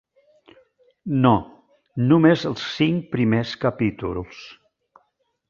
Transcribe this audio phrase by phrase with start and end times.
[1.25, 1.33] No,
[2.13, 4.43] només els cinc primers capítols.